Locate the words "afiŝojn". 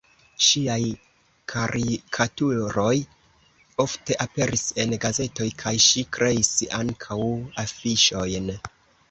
7.67-8.51